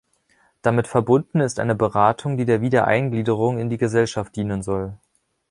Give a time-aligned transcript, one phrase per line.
[0.63, 4.97] Damit verbunden ist eine Beratung, die der Wiedereingliederung in die Gesellschaft dienen soll.